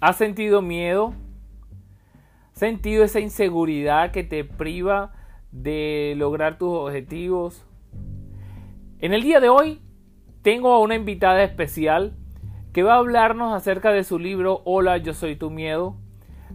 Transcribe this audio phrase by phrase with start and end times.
[0.00, 1.12] ¿Has sentido miedo?
[2.52, 5.12] ¿Has sentido esa inseguridad que te priva
[5.50, 7.66] de lograr tus objetivos?
[9.00, 9.80] En el día de hoy
[10.42, 12.16] tengo a una invitada especial
[12.72, 15.96] que va a hablarnos acerca de su libro Hola, yo soy tu miedo.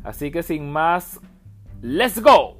[0.05, 1.19] Así que sin más,
[1.81, 2.52] ¡let's go!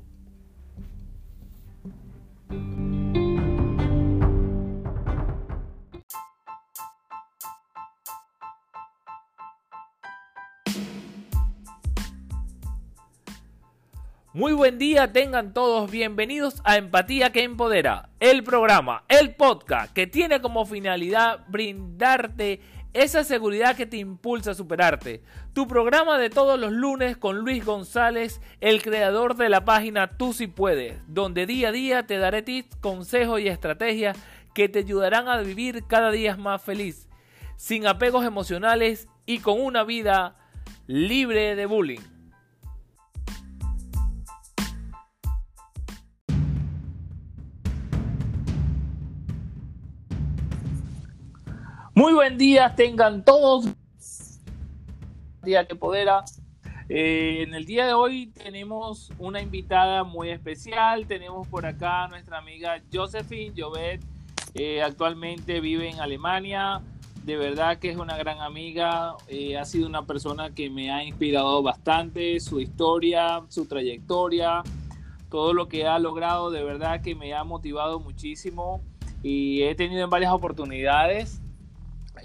[14.44, 20.06] Muy buen día, tengan todos bienvenidos a Empatía que Empodera, el programa, el podcast que
[20.06, 22.60] tiene como finalidad brindarte
[22.92, 25.24] esa seguridad que te impulsa a superarte.
[25.54, 30.34] Tu programa de todos los lunes con Luis González, el creador de la página Tú
[30.34, 34.18] si puedes, donde día a día te daré tips, consejos y estrategias
[34.54, 37.08] que te ayudarán a vivir cada día más feliz,
[37.56, 40.36] sin apegos emocionales y con una vida
[40.86, 42.13] libre de bullying.
[52.04, 53.66] Muy buen día, tengan todos.
[55.42, 56.26] Día que podera.
[56.90, 61.08] Eh, en el día de hoy tenemos una invitada muy especial.
[61.08, 64.02] Tenemos por acá a nuestra amiga Josephine Jovet.
[64.54, 66.82] Eh, actualmente vive en Alemania.
[67.24, 69.16] De verdad que es una gran amiga.
[69.30, 72.38] Eh, ha sido una persona que me ha inspirado bastante.
[72.42, 74.62] Su historia, su trayectoria,
[75.30, 78.82] todo lo que ha logrado, de verdad que me ha motivado muchísimo.
[79.22, 81.40] Y he tenido en varias oportunidades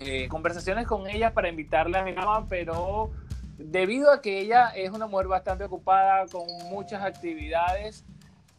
[0.01, 3.11] eh, conversaciones con ella para invitarla a mi cama, pero
[3.57, 8.05] debido a que ella es una mujer bastante ocupada con muchas actividades,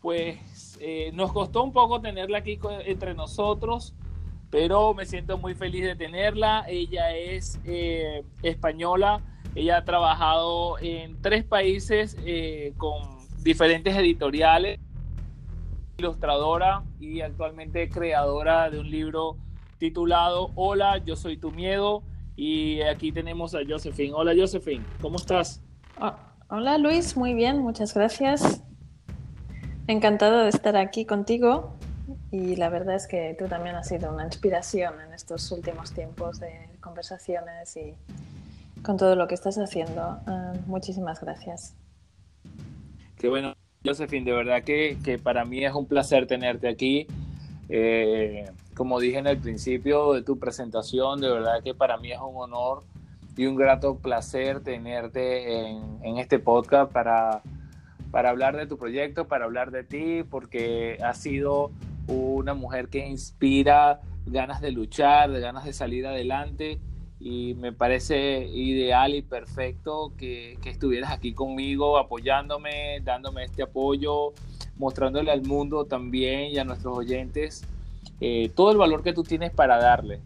[0.01, 3.93] pues eh, nos costó un poco tenerla aquí entre nosotros,
[4.49, 6.65] pero me siento muy feliz de tenerla.
[6.67, 9.21] Ella es eh, española,
[9.55, 12.17] ella ha trabajado en tres países
[12.77, 14.79] con diferentes editoriales,
[15.97, 19.37] ilustradora y actualmente creadora de un libro
[19.79, 22.03] titulado Hola, yo soy tu miedo.
[22.35, 24.13] Y aquí tenemos a Josephine.
[24.13, 25.61] Hola Josephine, ¿cómo estás?
[25.99, 26.13] Oh,
[26.49, 28.63] hola Luis, muy bien, muchas gracias.
[29.87, 31.75] Encantado de estar aquí contigo
[32.31, 36.39] y la verdad es que tú también has sido una inspiración en estos últimos tiempos
[36.39, 37.95] de conversaciones y
[38.83, 40.01] con todo lo que estás haciendo.
[40.01, 41.75] Ah, muchísimas gracias.
[43.17, 47.07] Qué bueno, Josephine, de verdad que, que, para mí es un placer tenerte aquí.
[47.67, 48.45] Eh,
[48.79, 52.37] como dije en el principio de tu presentación, de verdad que para mí es un
[52.37, 52.83] honor
[53.35, 57.41] y un grato placer tenerte en, este podcast para,
[58.09, 61.71] para hablar de tu proyecto, para hablar de ti, porque has sido
[62.07, 66.79] una mujer que inspira ganas de luchar, de ganas de salir adelante
[67.19, 74.31] y me parece ideal y perfecto que, que, estuvieras aquí conmigo apoyándome, dándome este apoyo,
[74.77, 77.65] mostrándole al mundo también y a nuestros oyentes
[78.19, 80.21] eh, todo el valor que tú tienes para darle.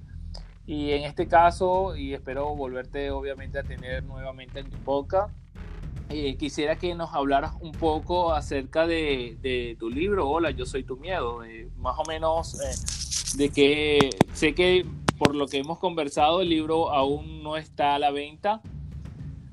[0.66, 5.34] Y en este caso, y espero volverte obviamente a tener nuevamente en tu podcast,
[6.10, 10.98] eh, quisiera que nos hablaras un poco acerca de, tu libro, Hola, yo soy tu
[10.98, 12.58] miedo, eh, más o menos
[13.38, 14.86] de que sé que
[15.18, 18.62] por lo que hemos conversado el libro aún no está a la venta,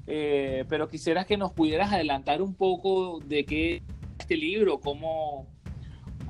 [0.06, 3.82] pero quisiera que nos pudieras adelantar un poco de qué
[4.18, 5.46] este libro, cómo,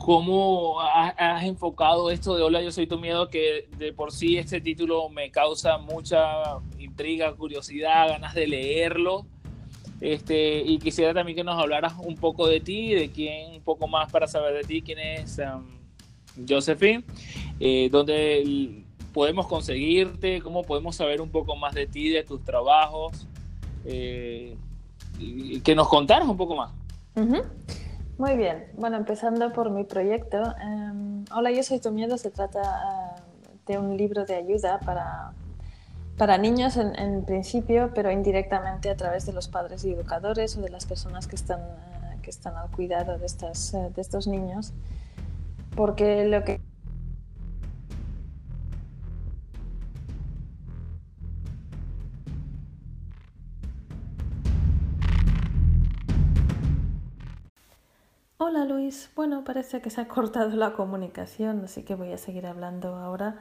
[0.00, 3.28] ¿Cómo has enfocado esto de Hola, yo soy tu miedo?
[3.28, 9.27] Que de por sí este título me causa mucha intriga, curiosidad, ganas de leerlo.
[10.00, 13.89] Este, y quisiera también que nos hablaras un poco de ti, de quién, un poco
[13.89, 17.05] más para saber de ti, quién es um, Josephine,
[17.60, 23.27] eh, dónde podemos conseguirte, cómo podemos saber un poco más de ti, de tus trabajos,
[23.84, 24.56] eh,
[25.19, 26.72] y que nos contaras un poco más.
[28.20, 30.54] Muy bien, bueno, empezando por mi proyecto.
[30.60, 32.19] Em, Hola, yo soy tu miedo.
[32.19, 35.33] Se trata eh, de un libro de ayuda para,
[36.18, 40.68] para niños en, principio, pero indirectamente a través de los padres y educadores o de
[40.68, 44.74] las personas que están, eh, que están al cuidado de, estas, eh, de estos niños.
[45.74, 46.59] Porque lo que
[58.42, 62.47] Hola Luis, bueno, parece que se ha cortado la comunicación, así que voy a seguir
[62.47, 63.37] hablando ahora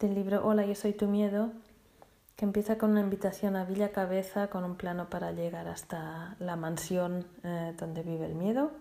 [0.00, 1.52] del libro Hola, yo soy tu miedo,
[2.34, 6.56] que empieza con una invitación a Villa Cabeza con un plano para llegar hasta la
[6.56, 8.72] mansión eh, donde vive el miedo,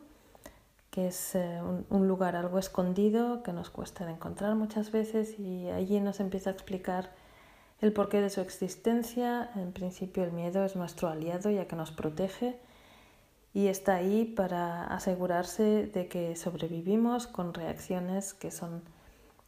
[0.90, 6.00] que es eh, un, lugar algo escondido que nos cuesta encontrar muchas veces y allí
[6.00, 7.12] nos empieza a explicar
[7.80, 9.52] el porqué de su existencia.
[9.54, 12.60] En principio el miedo es nuestro aliado ya que nos protege
[13.54, 18.82] y está ahí para asegurarse de que sobrevivimos con reacciones que son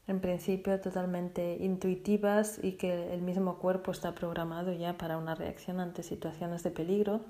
[0.08, 5.80] en principio totalmente intuitivas y que el mismo cuerpo está programado ya para una reacción
[5.80, 7.22] ante situaciones de peligro.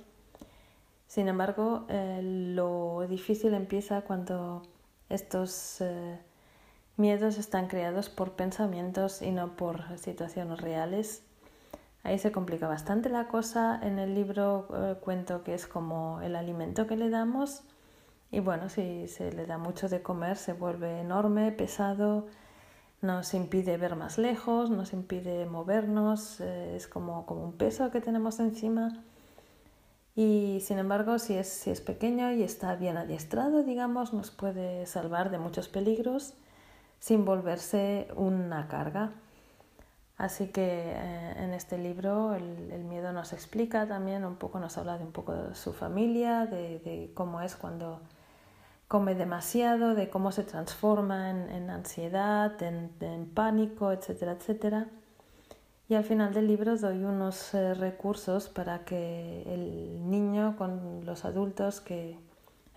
[1.08, 4.64] Sin embargo, eh, lo difícil empieza cuando
[5.10, 6.18] estos eh,
[6.98, 11.24] miedos están creados por pensamientos y no por situaciones reales.
[12.04, 13.80] Ahí se complica bastante la cosa.
[13.82, 17.64] En el libro eh, cuento que es como el alimento que le damos
[18.34, 22.26] y bueno, si se le da mucho de comer se vuelve enorme, pesado,
[23.00, 28.02] nos impide ver más lejos, nos impide movernos, eh, es como, como, un peso que
[28.02, 29.04] tenemos encima.
[30.16, 34.88] Y sin embargo, si es, si es pequeño y está bien adiestrado, digamos, nos puede
[34.88, 36.34] salvar de muchos peligros
[36.98, 39.12] sin volverse una carga.
[40.24, 44.98] Así que eh, en este libro el, miedo nos explica también un poco, nos habla
[44.98, 48.00] de un poco de su familia, de, de cómo es cuando
[48.88, 54.88] come demasiado, de cómo se transforma en, ansiedad, en, pánico, etcétera, etcétera.
[55.90, 61.26] Y al final del libro doy unos eh, recursos para que el niño con los
[61.26, 62.18] adultos que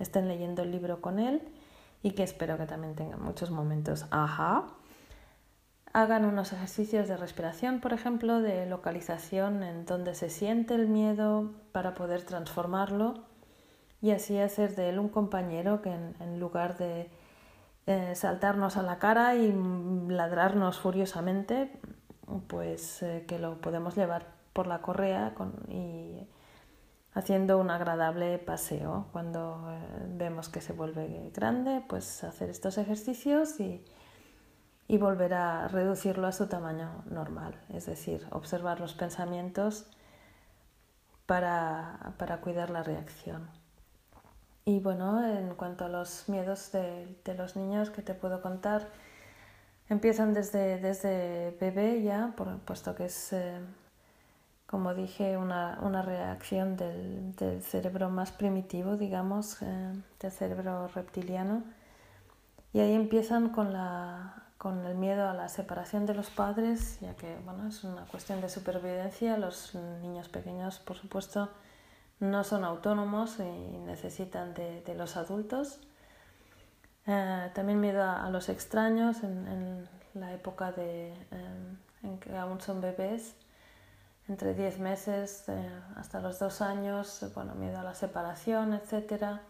[0.01, 1.43] estén leyendo el libro con él
[2.03, 4.65] y que espero que también tengan muchos momentos, ajá,
[5.97, 11.55] hagan unos ejercicios de respiración, por ejemplo, de localización en donde se siente el miedo
[11.73, 13.25] para poder transformarlo
[14.03, 17.09] y así hacer de él un compañero que en, lugar de
[17.87, 19.55] eh, saltarnos a la cara y
[20.09, 21.73] ladrarnos furiosamente,
[22.47, 25.33] pues eh, que lo podemos llevar por la correa
[25.67, 26.29] y
[27.15, 29.07] haciendo un agradable paseo.
[29.13, 29.79] Cuando eh,
[30.11, 33.83] vemos que se vuelve grande, pues hacer estos ejercicios y,
[34.89, 39.87] y volver a reducirlo a su tamaño normal, es decir, observar los pensamientos
[41.27, 43.49] para, para cuidar la reacción.
[44.65, 48.89] Y bueno, en cuanto a los miedos de, los niños que te puedo contar,
[49.89, 52.35] empiezan desde, desde bebé ya,
[52.65, 53.61] puesto que es, eh,
[54.67, 61.63] como dije, una, una reacción del, del, cerebro más primitivo, digamos, eh, del cerebro reptiliano.
[62.73, 67.15] Y ahí empiezan con, la, con el miedo a la separación de los padres, ya
[67.15, 69.37] que bueno, es una cuestión de supervivencia.
[69.37, 71.51] Los niños pequeños, por supuesto,
[72.21, 75.81] no son autónomos y necesitan de, los adultos.
[77.07, 82.81] Eh, también miedo a, los extraños en, la época de, em, en que aún son
[82.81, 83.37] bebés,
[84.29, 89.41] entre 10 meses eh, hasta los 2 años, bueno, miedo a la separación, etc.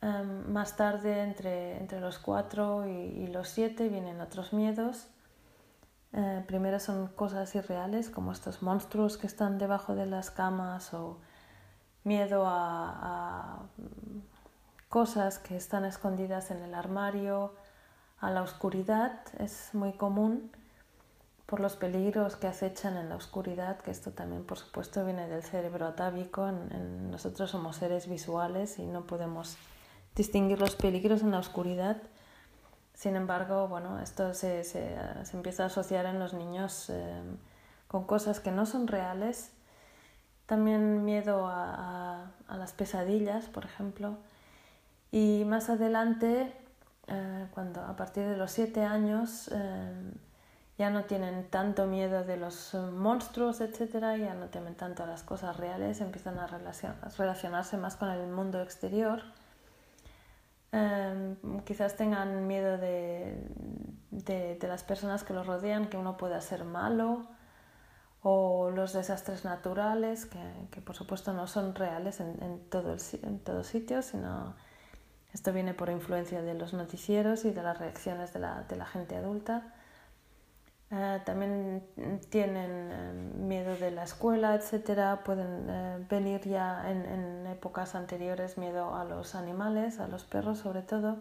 [0.00, 5.08] Em, más tarde, entre, entre los 4 y, los 7, vienen otros miedos.
[6.12, 11.18] Eh, primero son cosas irreales, como estos monstruos que están debajo de las camas o
[12.04, 13.66] miedo a,
[14.88, 17.54] cosas que están escondidas en el armario,
[18.20, 20.50] a la oscuridad, es muy común
[21.44, 25.42] por los peligros que acechan en la oscuridad, que esto también por supuesto viene del
[25.42, 29.58] cerebro atávico, en, nosotros somos seres visuales y no podemos
[30.14, 31.96] distinguir los peligros en la oscuridad.
[32.94, 34.96] Sin embargo, bueno, esto se, se,
[35.32, 37.22] empieza a asociar en los niños eh,
[37.86, 39.52] con cosas que no son reales
[40.48, 44.16] también miedo a, las pesadillas, por ejemplo.
[45.12, 46.50] Y más adelante,
[47.06, 50.10] eh, cuando a partir de los siete años eh,
[50.78, 55.22] ya no tienen tanto miedo de los monstruos, etcétera, ya no temen tanto a las
[55.22, 56.46] cosas reales, empiezan a,
[57.18, 59.20] relacionarse más con el mundo exterior.
[60.72, 63.48] Eh, quizás tengan miedo de,
[64.10, 67.26] de, las personas que los rodean, que uno pueda ser malo,
[68.22, 70.38] o los desastres naturales, que,
[70.70, 74.54] que por supuesto no son reales en, en, todo el, en todo sitio, sino
[75.32, 78.86] esto viene por influencia de los noticieros y de las reacciones de la, de la
[78.86, 79.74] gente adulta.
[80.90, 81.86] Eh, también
[82.30, 85.22] tienen eh, miedo de la escuela, etcétera.
[85.24, 90.82] Pueden eh, venir ya en, épocas anteriores miedo a los animales, a los perros sobre
[90.82, 91.18] todo.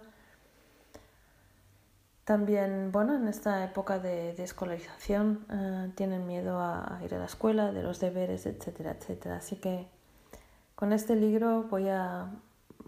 [2.27, 7.71] También, bueno, en esta época de, escolarización eh, tienen miedo a, ir a la escuela,
[7.71, 9.37] de los deberes, etcétera, etcétera.
[9.37, 9.87] Así que
[10.75, 12.29] con este libro voy a,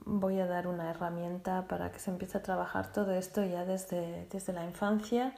[0.04, 4.28] voy a dar una herramienta para que se empiece a trabajar todo esto ya desde,
[4.30, 5.34] desde la infancia,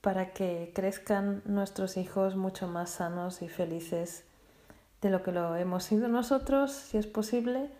[0.00, 4.24] para que crezcan nuestros hijos mucho más sanos y felices
[5.00, 7.70] de lo que lo hemos sido nosotros, si es posible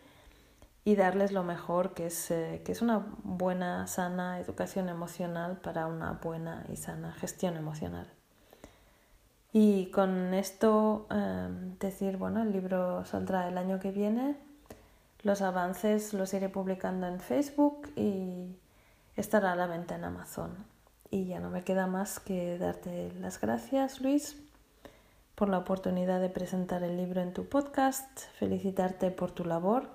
[0.84, 5.86] y darles lo mejor, que es, eh, que es una buena, sana educación emocional para
[5.86, 8.10] una buena y sana gestión emocional.
[9.52, 14.36] Y con esto em, decir, bueno, el libro saldrá el año que viene.
[15.22, 18.56] Los avances los iré publicando en Facebook y
[19.16, 20.77] estará a la venta en Amazon.
[21.10, 24.36] Y ya no me queda más que darte las gracias, Luis,
[25.34, 29.88] por la oportunidad de presentar el libro en tu podcast, felicitarte por tu labor.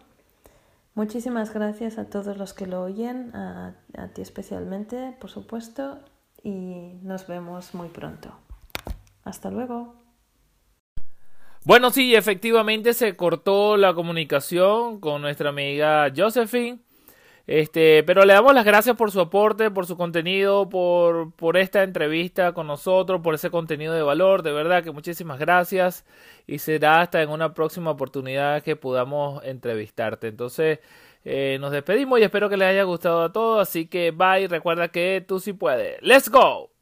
[0.96, 3.76] Muchísimas gracias a todos los que lo oyen, a,
[4.14, 6.00] ti especialmente, por supuesto,
[6.44, 8.32] y nos vemos muy pronto.
[9.24, 9.96] Hasta luego.
[11.64, 16.80] Bueno, sí, efectivamente se cortó la comunicación con nuestra amiga Josephine.
[17.46, 21.84] Este, pero le damos las gracias por su aporte, por su contenido, por, por esta
[21.84, 24.44] entrevista con nosotros, por ese contenido de valor.
[24.44, 26.06] De verdad que muchísimas gracias.
[26.48, 30.28] Y será hasta en una próxima oportunidad que podamos entrevistarte.
[30.28, 30.80] Entonces,
[31.26, 33.62] eh, nos despedimos y espero que les haya gustado a todos.
[33.68, 34.48] Así que bye.
[34.48, 36.02] Recuerda que tú sí puedes.
[36.02, 36.73] ¡Let's go!